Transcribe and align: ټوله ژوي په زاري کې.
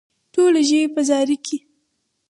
ټوله 0.33 0.61
ژوي 0.69 0.83
په 0.95 1.01
زاري 1.09 1.37
کې. 1.45 1.57